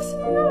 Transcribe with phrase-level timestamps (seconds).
[0.00, 0.47] Christmas.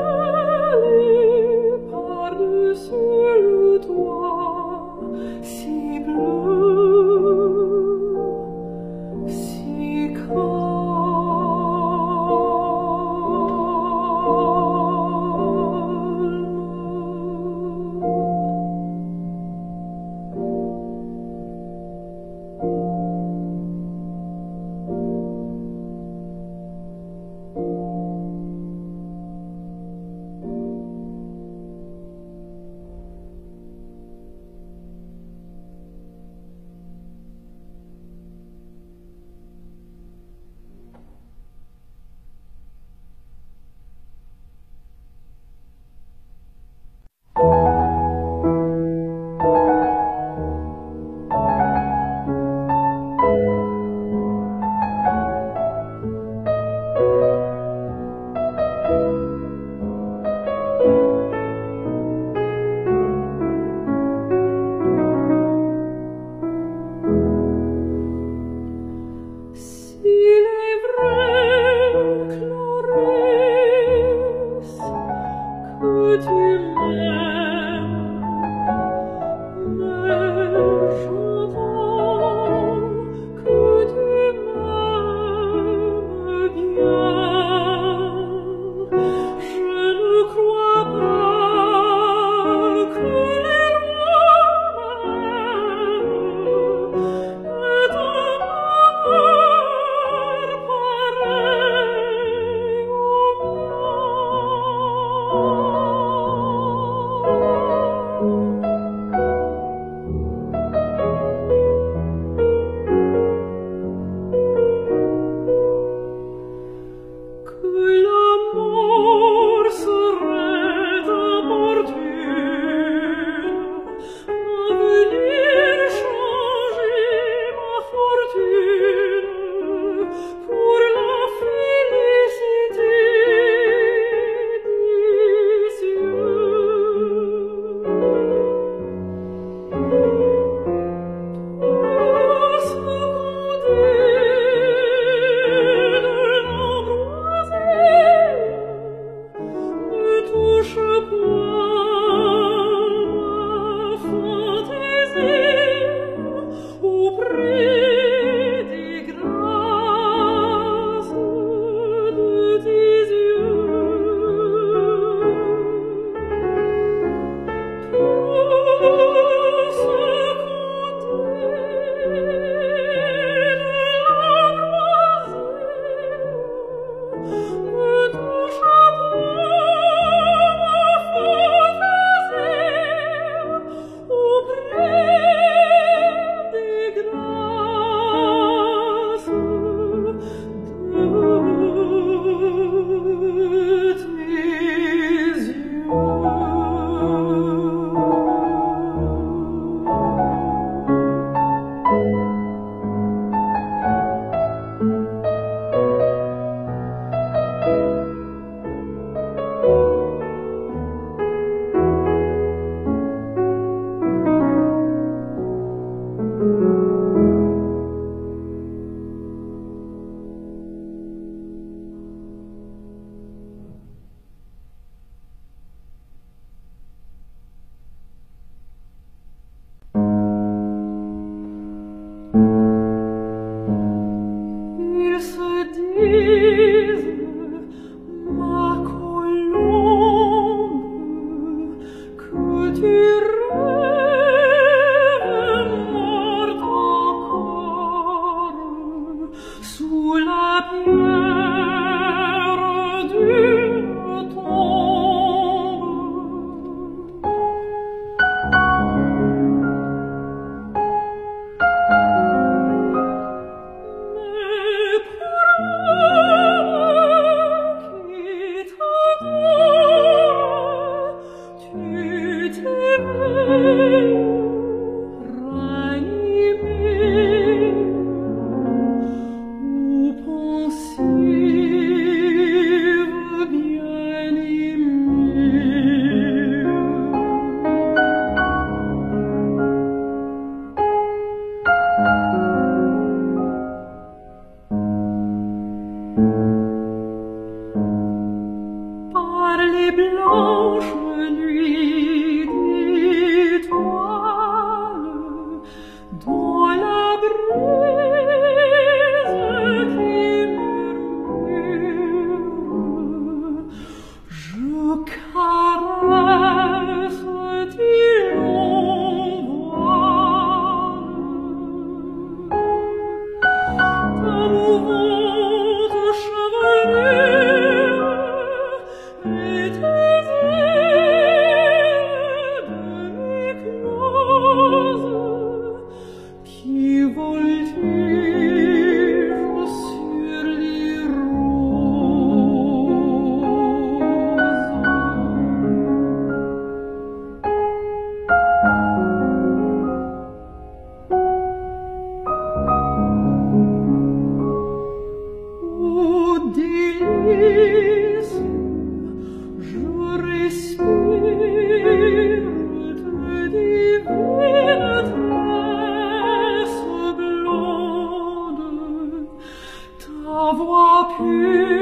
[371.18, 371.77] 雨